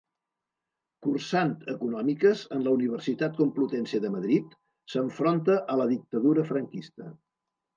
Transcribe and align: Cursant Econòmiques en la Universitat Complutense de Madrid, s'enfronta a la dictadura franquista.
Cursant 1.07 1.51
Econòmiques 1.73 2.41
en 2.57 2.65
la 2.67 2.73
Universitat 2.79 3.37
Complutense 3.43 4.01
de 4.07 4.13
Madrid, 4.17 4.57
s'enfronta 4.95 5.59
a 5.75 5.77
la 5.83 5.89
dictadura 5.93 6.49
franquista. 6.53 7.13